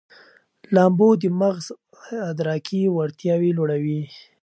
[0.75, 1.65] لامبو د مغز
[2.29, 4.01] ادراکي وړتیاوې لوړوي.